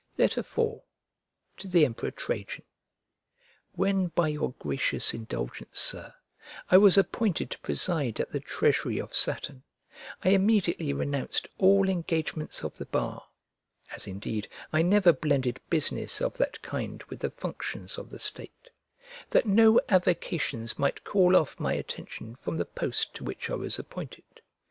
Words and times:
IV 0.17 0.33
To 0.33 0.81
THE 1.67 1.85
EMPEROR 1.85 2.09
TRAJAN 2.09 2.63
WHEN 3.73 4.07
by 4.07 4.29
your 4.29 4.53
gracious 4.57 5.13
indulgence, 5.13 5.79
Sir, 5.79 6.15
I 6.71 6.77
was 6.79 6.97
appointed 6.97 7.51
to 7.51 7.59
preside 7.59 8.19
at 8.19 8.31
the 8.31 8.39
treasury 8.39 8.97
of 8.97 9.13
Saturn, 9.13 9.61
I 10.23 10.29
immediately 10.29 10.91
renounced 10.91 11.47
all 11.59 11.87
engagements 11.87 12.63
of 12.63 12.79
the 12.79 12.87
bar 12.87 13.27
(as 13.91 14.07
indeed 14.07 14.47
I 14.73 14.81
never 14.81 15.13
blended 15.13 15.61
business 15.69 16.19
of 16.19 16.35
that 16.39 16.63
kind 16.63 17.03
with 17.03 17.19
the 17.19 17.29
functions 17.29 17.99
of 17.99 18.09
the 18.09 18.17
state), 18.17 18.71
that 19.29 19.45
no 19.45 19.79
avocations 19.87 20.79
might 20.79 21.03
call 21.03 21.35
off 21.35 21.59
my 21.59 21.73
attention 21.73 22.33
from 22.35 22.57
the 22.57 22.65
post 22.65 23.13
to 23.13 23.23
which 23.23 23.51
I 23.51 23.53
was 23.53 23.77
appointed. 23.77 24.23